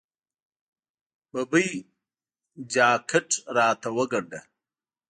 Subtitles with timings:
[1.31, 1.69] ببۍ!
[2.73, 4.39] جاکټ راته وګنډه.